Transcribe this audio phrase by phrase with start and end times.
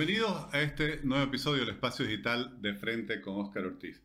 [0.00, 4.00] Bienvenidos a este nuevo episodio del Espacio Digital de Frente con Óscar Ortiz.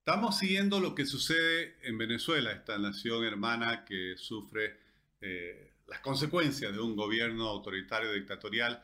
[0.00, 4.76] Estamos siguiendo lo que sucede en Venezuela, esta nación hermana que sufre
[5.22, 8.82] eh, las consecuencias de un gobierno autoritario dictatorial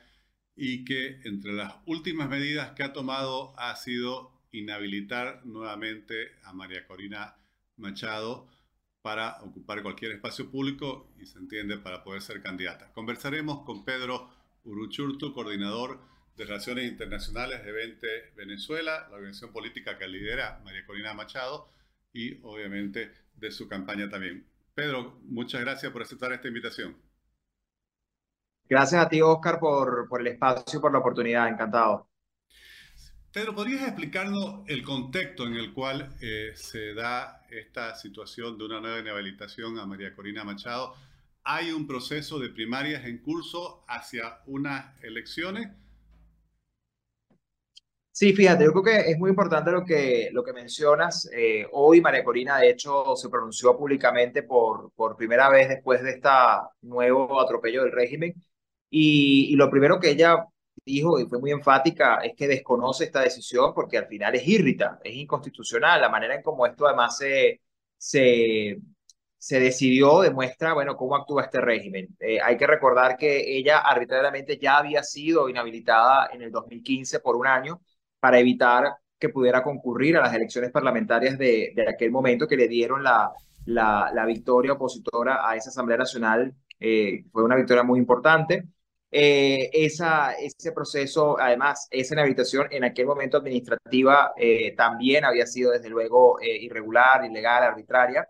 [0.57, 6.87] y que entre las últimas medidas que ha tomado ha sido inhabilitar nuevamente a María
[6.87, 7.37] Corina
[7.77, 8.49] Machado
[9.03, 12.91] para ocupar cualquier espacio público y se entiende para poder ser candidata.
[12.95, 14.31] Conversaremos con Pedro
[14.65, 21.15] Uruchurtu, coordinador de Relaciones Internacionales de 20 Venezuela, la organización política que lidera María Corina
[21.15, 21.69] Machado
[22.13, 24.47] y obviamente de su campaña también.
[24.75, 26.97] Pedro, muchas gracias por aceptar esta invitación.
[28.69, 31.49] Gracias a ti, Oscar, por, por el espacio y por la oportunidad.
[31.49, 32.09] Encantado.
[33.33, 38.81] Pedro, ¿podrías explicarnos el contexto en el cual eh, se da esta situación de una
[38.81, 40.95] nueva inhabilitación a María Corina Machado?
[41.45, 45.69] ¿Hay un proceso de primarias en curso hacia unas elecciones?
[48.23, 51.29] Sí, fíjate, yo creo que es muy importante lo que, lo que mencionas.
[51.33, 56.11] Eh, hoy María Corina, de hecho, se pronunció públicamente por, por primera vez después de
[56.11, 56.29] este
[56.83, 58.33] nuevo atropello del régimen.
[58.89, 60.47] Y, y, lo primero que ella
[60.85, 65.01] dijo, y fue muy enfática, es que desconoce esta decisión porque al final es irrita,
[65.03, 66.01] es inconstitucional.
[66.01, 67.61] La manera en cómo esto además se,
[67.97, 68.79] se,
[69.37, 72.15] se decidió demuestra, bueno, cómo actúa este régimen.
[72.21, 77.35] Eh, hay que recordar que ella arbitrariamente ya había sido inhabilitada en el 2015 por
[77.35, 77.81] un año
[78.23, 78.85] para evitar
[79.19, 83.33] que pudiera concurrir a las elecciones parlamentarias de, de aquel momento que le dieron la,
[83.67, 86.55] la, la, victoria opositora a esa Asamblea Nacional.
[86.79, 88.69] Eh, fue una victoria muy importante.
[89.11, 95.73] Eh, esa, ese proceso, además, esa inhabilitación en aquel momento administrativa eh, también había sido
[95.73, 98.29] desde luego eh, irregular, ilegal, arbitraria.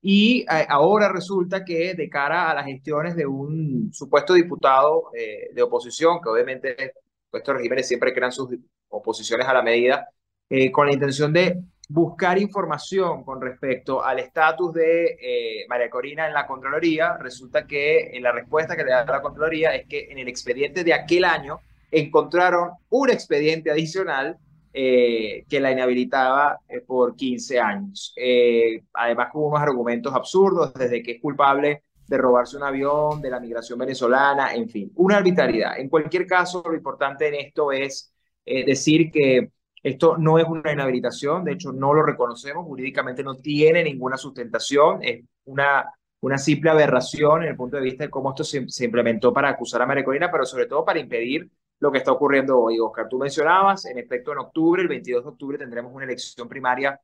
[0.00, 5.50] Y eh, ahora resulta que de cara a las gestiones de un supuesto diputado eh,
[5.54, 6.92] de oposición, que obviamente
[7.32, 8.48] estos regímenes siempre crean sus
[8.94, 10.08] oposiciones a la medida,
[10.48, 16.26] eh, con la intención de buscar información con respecto al estatus de eh, María Corina
[16.26, 20.10] en la Contraloría, resulta que en la respuesta que le da la Contraloría es que
[20.10, 21.60] en el expediente de aquel año
[21.90, 24.38] encontraron un expediente adicional
[24.76, 28.12] eh, que la inhabilitaba eh, por 15 años.
[28.16, 33.30] Eh, además, con unos argumentos absurdos, desde que es culpable de robarse un avión, de
[33.30, 35.78] la migración venezolana, en fin, una arbitrariedad.
[35.78, 38.13] En cualquier caso, lo importante en esto es
[38.44, 39.50] eh, decir que
[39.82, 45.02] esto no es una inhabilitación, de hecho no lo reconocemos, jurídicamente no tiene ninguna sustentación,
[45.02, 45.90] es una,
[46.20, 49.50] una simple aberración en el punto de vista de cómo esto se, se implementó para
[49.50, 51.50] acusar a María Corina, pero sobre todo para impedir
[51.80, 52.78] lo que está ocurriendo hoy.
[52.80, 56.98] Oscar, tú mencionabas, en efecto, en octubre, el 22 de octubre, tendremos una elección primaria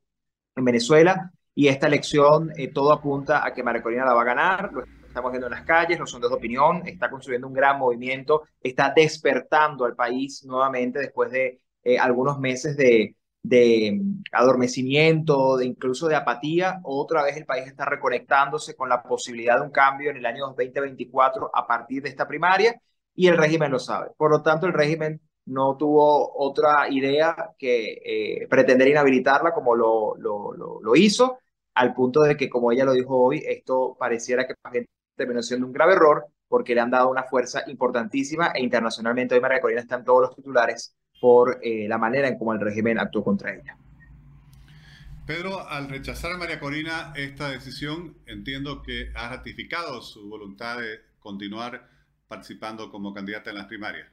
[0.57, 4.25] en Venezuela y esta elección eh, todo apunta a que María Corina la va a
[4.25, 4.71] ganar.
[5.11, 8.93] Estamos viendo en las calles, los sondeos de opinión, está construyendo un gran movimiento, está
[8.95, 14.01] despertando al país nuevamente después de eh, algunos meses de, de
[14.31, 16.79] adormecimiento, de incluso de apatía.
[16.85, 20.47] Otra vez el país está reconectándose con la posibilidad de un cambio en el año
[20.47, 22.81] 2024 a partir de esta primaria
[23.13, 24.11] y el régimen lo sabe.
[24.17, 30.15] Por lo tanto, el régimen no tuvo otra idea que eh, pretender inhabilitarla como lo,
[30.17, 31.39] lo, lo, lo, hizo,
[31.75, 34.55] al punto de que, como ella lo dijo hoy, esto pareciera que
[35.21, 39.41] terminó siendo un grave error porque le han dado una fuerza importantísima e internacionalmente hoy
[39.43, 42.99] María Corina está en todos los titulares por eh, la manera en cómo el régimen
[42.99, 43.77] actuó contra ella.
[45.27, 51.01] Pedro, al rechazar a María Corina esta decisión, entiendo que ha ratificado su voluntad de
[51.19, 51.87] continuar
[52.27, 54.09] participando como candidata en las primarias.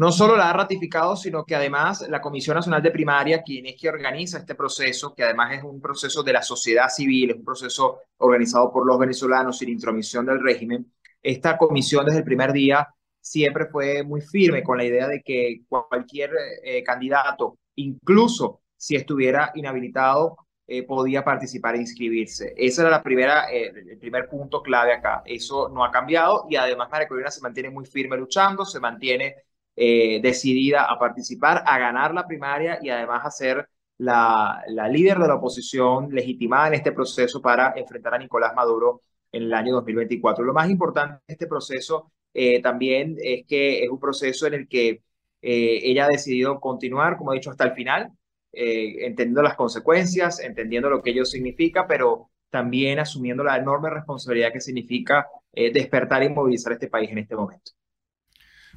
[0.00, 3.78] No solo la ha ratificado, sino que además la Comisión Nacional de Primaria, quien es
[3.78, 7.44] que organiza este proceso, que además es un proceso de la sociedad civil, es un
[7.44, 10.90] proceso organizado por los venezolanos sin intromisión del régimen,
[11.22, 12.88] esta comisión desde el primer día
[13.20, 16.30] siempre fue muy firme con la idea de que cualquier
[16.64, 22.54] eh, candidato, incluso si estuviera inhabilitado, eh, podía participar e inscribirse.
[22.56, 25.22] Ese era la primera, eh, el primer punto clave acá.
[25.26, 29.34] Eso no ha cambiado y además María Corina se mantiene muy firme luchando, se mantiene
[29.82, 33.66] eh, decidida a participar, a ganar la primaria y además a ser
[33.96, 39.00] la, líder de la oposición legitimada en este proceso para enfrentar a Nicolás Maduro
[39.32, 40.44] en el año 2024.
[40.44, 44.68] Lo más importante de este proceso eh, también es que es un proceso en el
[44.68, 45.02] que
[45.40, 48.10] eh, ella ha decidido continuar, como he dicho, hasta el final,
[48.52, 54.60] entendiendo las consecuencias, entendiendo lo que ello significa, pero también asumiendo la enorme responsabilidad que
[54.60, 57.72] significa despertar y movilizar este país en este momento.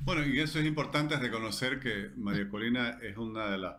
[0.05, 3.77] Bueno, y eso es importante reconocer que María Corina es una de las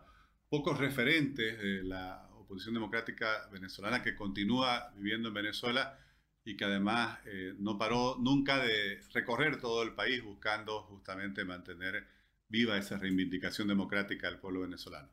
[0.48, 5.98] pocos referentes de la oposición democrática venezolana que continúa viviendo en Venezuela
[6.42, 12.06] y que además eh, no paró nunca de recorrer todo el país buscando justamente mantener
[12.48, 15.10] viva esa reivindicación democrática del pueblo venezolano.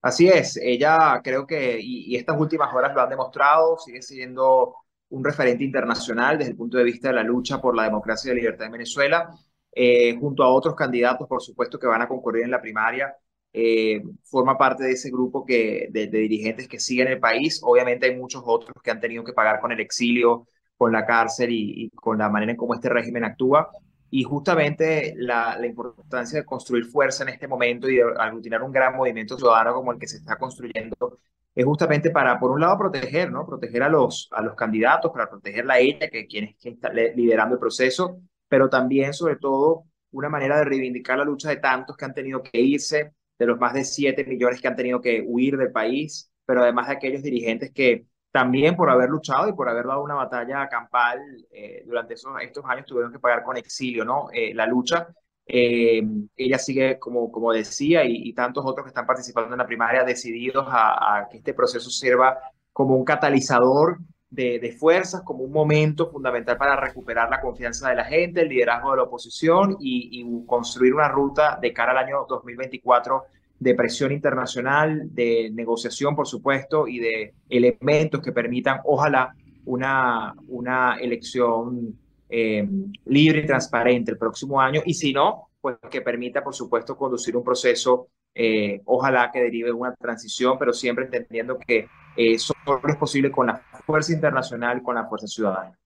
[0.00, 4.76] Así es, ella creo que, y, estas últimas horas lo han demostrado, sigue siendo
[5.14, 8.34] un referente internacional desde el punto de vista de la lucha por la democracia y
[8.34, 9.30] la libertad en Venezuela,
[9.72, 13.14] eh, junto a otros candidatos, por supuesto, que van a concurrir en la primaria.
[13.52, 17.60] Eh, forma parte de ese grupo que, de, dirigentes que siguen el país.
[17.62, 21.50] Obviamente hay muchos otros que han tenido que pagar con el exilio, con la cárcel
[21.52, 23.70] y, con la manera en cómo este régimen actúa.
[24.10, 28.72] Y justamente la, la, importancia de construir fuerza en este momento y de aglutinar un
[28.72, 31.18] gran movimiento ciudadano como el que se está construyendo
[31.54, 33.46] es justamente para, por un lado, proteger, ¿no?
[33.46, 36.92] Proteger a los, a los candidatos, para protegerla a ella, que quien, es, quien está
[36.92, 41.96] liderando el proceso, pero también, sobre todo, una manera de reivindicar la lucha de tantos
[41.96, 45.22] que han tenido que irse, de los más de 7 millones que han tenido que
[45.26, 49.68] huir del país, pero además de aquellos dirigentes que también por haber luchado y por
[49.68, 51.20] haber dado una batalla campal
[51.50, 54.28] eh, durante esos, estos años tuvieron que pagar con exilio, ¿no?
[54.32, 55.08] Eh, la lucha.
[55.46, 56.02] Eh,
[56.36, 60.66] ella sigue, como, como decía, y, tantos otros que están participando en la primaria, decididos
[60.68, 62.38] a, que este proceso sirva
[62.72, 63.98] como un catalizador
[64.30, 68.48] de, de, fuerzas, como un momento fundamental para recuperar la confianza de la gente, el
[68.48, 73.24] liderazgo de la oposición y, y construir una ruta de cara al año 2024
[73.60, 80.96] de presión internacional, de negociación, por supuesto, y de elementos que permitan, ojalá, una, una
[81.00, 81.98] elección
[82.36, 82.68] eh,
[83.04, 87.36] libre y transparente el próximo año, y si no, pues que permita, por supuesto, conducir
[87.36, 92.96] un proceso, eh, ojalá que derive una transición, pero siempre entendiendo que eh, solo es
[92.96, 95.78] posible con la fuerza internacional, con la fuerza ciudadana.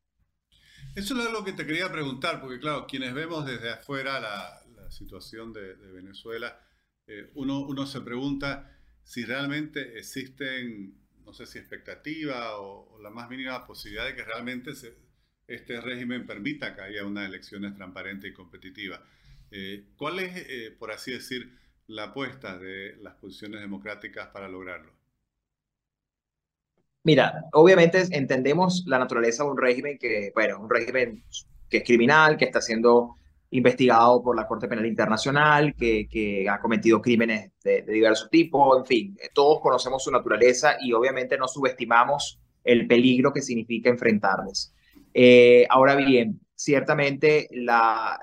[0.97, 4.91] Eso es lo que te quería preguntar, porque claro, quienes vemos desde afuera la, la
[4.91, 6.59] situación de, de Venezuela,
[7.07, 8.75] eh, uno, uno, se pregunta
[9.05, 10.95] si realmente existen,
[11.27, 14.73] no sé si expectativa o, la más mínima posibilidad de que realmente
[15.49, 19.01] este régimen permita que haya unas elecciones transparentes y competitivas.
[19.51, 21.51] Eh, ¿Cuál es, eh, por así decir,
[21.87, 24.93] la apuesta de las posiciones democráticas para lograrlo?
[27.03, 31.25] Mira, obviamente entendemos la naturaleza de un régimen que, bueno, un régimen
[31.71, 33.15] que es criminal, que está haciendo
[33.51, 38.77] investigado por la Corte Penal Internacional, que, que ha cometido crímenes de, de diverso tipo,
[38.77, 44.75] en fin, todos conocemos su naturaleza y obviamente no subestimamos el peligro que significa enfrentarles.
[45.13, 48.19] Eh, ahora bien, ciertamente la,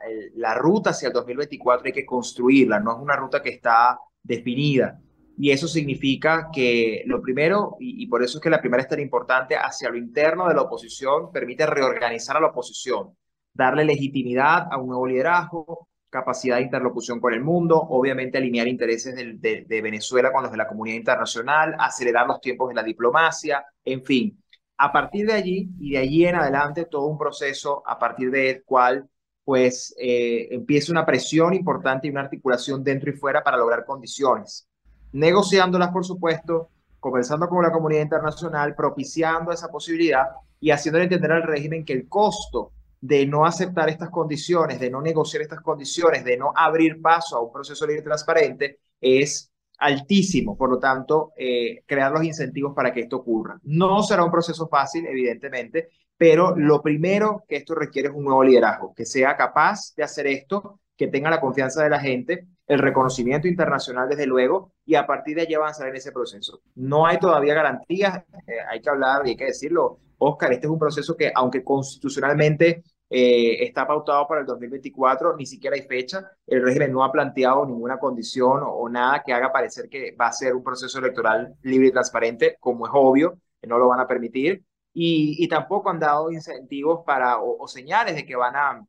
[0.56, 5.00] ruta hacia el 2024 hay que construirla, no es una ruta que está definida.
[5.38, 8.90] Y eso significa que lo primero, y, y por eso es que la primera es
[8.90, 13.16] tan importante, hacia lo interno de la oposición, permite reorganizar a la oposición
[13.56, 19.16] darle legitimidad a un nuevo liderazgo, capacidad de interlocución con el mundo, obviamente alinear intereses
[19.16, 23.66] de, de, Venezuela con los de la comunidad internacional, acelerar los tiempos de la diplomacia,
[23.84, 24.44] en fin.
[24.77, 28.63] A partir de allí y de allí en adelante, todo un proceso a partir del
[28.63, 29.10] cual
[29.45, 34.68] pues eh, empieza una presión importante y una articulación dentro y fuera para lograr condiciones,
[35.13, 36.69] negociándolas, por supuesto,
[37.00, 40.25] conversando con la comunidad internacional, propiciando esa posibilidad
[40.60, 45.00] y haciéndole entender al régimen que el costo de no aceptar estas condiciones, de no
[45.00, 50.57] negociar estas condiciones, de no abrir paso a un proceso libre y transparente, es altísimo.
[50.57, 53.60] Por lo tanto, eh, crear los incentivos para que esto ocurra.
[53.63, 58.44] No será un proceso fácil, evidentemente, pero lo primero que esto requiere es un nuevo
[58.44, 62.79] liderazgo, que sea capaz de hacer esto, que tenga la confianza de la gente, el
[62.79, 66.62] reconocimiento internacional, desde luego, y a partir de allí avanzar en ese proceso.
[66.75, 70.72] No hay todavía garantías, eh, hay que hablar y hay que decirlo, Oscar, este es
[70.72, 76.32] un proceso que, aunque constitucionalmente eh, está pautado para el 2024, ni siquiera hay fecha.
[76.48, 80.32] El régimen no ha planteado ninguna condición o, nada que haga parecer que va a
[80.32, 84.64] ser un proceso electoral libre y transparente, como es obvio, no lo van a permitir.
[84.94, 88.86] Y, tampoco han dado incentivos para o, señales de que van a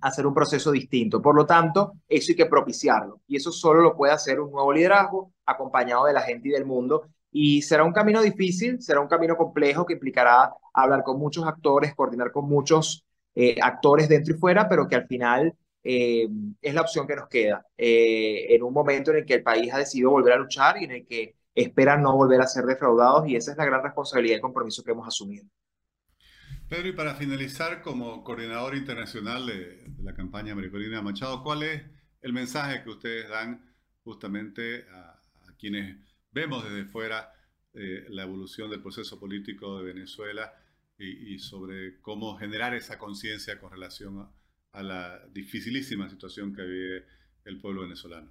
[0.00, 1.20] hacer un proceso distinto.
[1.22, 3.20] Por lo tanto, eso hay que propiciarlo.
[3.26, 6.64] Y eso solo lo puede hacer un nuevo liderazgo acompañado de la gente y del
[6.64, 7.06] mundo.
[7.30, 11.94] Y será un camino difícil, será un camino complejo que implicará hablar con muchos actores,
[11.94, 16.28] coordinar con muchos eh, actores dentro y fuera, pero que al final eh,
[16.60, 19.72] es la opción que nos queda eh, en un momento en el que el país
[19.72, 23.26] ha decidido volver a luchar y en el que esperan no volver a ser defraudados
[23.26, 25.46] y esa es la gran responsabilidad y compromiso que hemos asumido.
[26.68, 31.82] Pedro, y para finalizar, como coordinador internacional de, la campaña Maricolina Machado, ¿cuál es
[32.20, 33.64] el mensaje que ustedes dan
[34.04, 35.18] justamente a,
[35.58, 35.96] quienes
[36.32, 37.32] vemos desde fuera
[37.72, 40.52] la evolución del proceso político de Venezuela
[40.98, 44.30] y, sobre cómo generar esa conciencia con relación a,
[44.78, 47.04] a, la dificilísima situación que vive
[47.44, 48.30] el pueblo venezolano.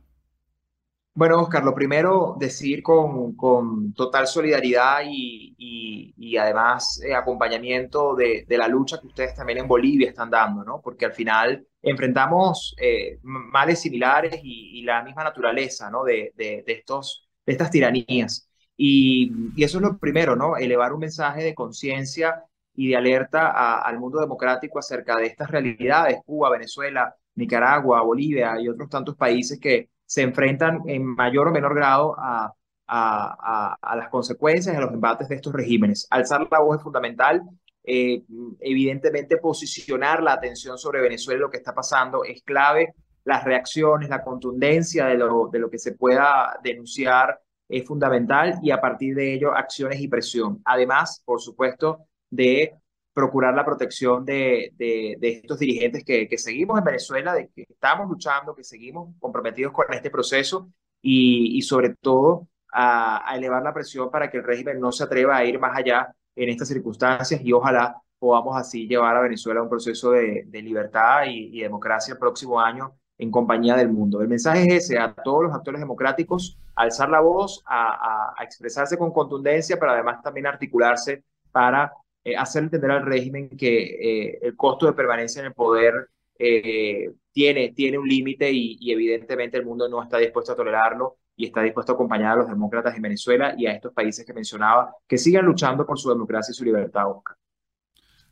[1.13, 8.15] Bueno, Oscar, lo primero, decir con, con total solidaridad y, y- y además eh, acompañamiento
[8.15, 10.79] de, de la lucha que ustedes también en Bolivia están dando, ¿no?
[10.81, 16.03] Porque al final enfrentamos eh, males similares y, y la misma naturaleza, ¿no?
[16.05, 18.49] De, de, de estos, de estas tiranías.
[18.77, 20.55] Y, y eso es lo primero, ¿no?
[20.55, 22.41] Elevar un mensaje de conciencia
[22.81, 28.59] y de alerta a- al mundo democrático acerca de estas realidades, Cuba, Venezuela, Nicaragua, Bolivia
[28.59, 32.51] y otros tantos países que se enfrentan en mayor o menor grado a,
[32.87, 36.07] a, a, las consecuencias, a los embates de estos regímenes.
[36.09, 37.41] Alzar la voz es fundamental.
[37.83, 38.21] Eh,
[38.59, 42.93] evidentemente, posicionar la atención sobre Venezuela y lo que está pasando es clave.
[43.23, 48.71] Las reacciones, la contundencia de lo, de lo que se pueda denunciar es fundamental y
[48.71, 50.61] a partir de ello acciones y presión.
[50.65, 52.81] Además, por supuesto, de
[53.13, 57.63] procurar la protección de, de, de estos dirigentes que, que, seguimos en Venezuela, de que
[57.69, 60.69] estamos luchando, que seguimos comprometidos con este proceso
[61.01, 65.37] y, y sobre todo a, elevar la presión para que el régimen no se atreva
[65.37, 69.63] a ir más allá en estas circunstancias y ojalá podamos así llevar a Venezuela a
[69.63, 74.21] un proceso de, de libertad y, democracia el próximo año en compañía del mundo.
[74.21, 78.97] El mensaje es ese, a todos los actores democráticos, alzar la voz, a, a expresarse
[78.97, 81.91] con contundencia, pero además también articularse para
[82.23, 87.11] eh, hacer entender al régimen que eh, el costo de permanencia en el poder eh,
[87.31, 91.45] tiene, tiene un límite y, y, evidentemente el mundo no está dispuesto a tolerarlo y
[91.45, 94.93] está dispuesto a acompañar a los demócratas en Venezuela y a estos países que mencionaba
[95.07, 97.37] que sigan luchando por su democracia y su libertad, Oscar.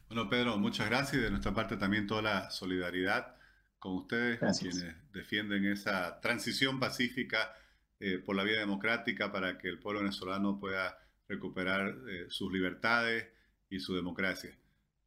[0.07, 3.35] Bueno, Pedro, muchas gracias y de nuestra parte también toda la solidaridad
[3.77, 4.75] con ustedes, Gracias.
[4.75, 7.53] quienes defienden esa transición pacífica
[7.99, 13.27] eh, por la vía democrática para que el pueblo venezolano pueda recuperar eh, sus libertades
[13.69, 14.57] y su democracia.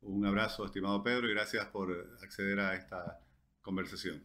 [0.02, 1.92] Un abrazo, estimado Pedro, y gracias por
[2.22, 3.20] acceder a esta
[3.62, 4.22] conversación.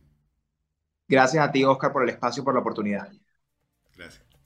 [1.10, 3.12] Gracias a ti, Oscar, por el espacio y por la oportunidad.
[3.96, 4.37] Gracias.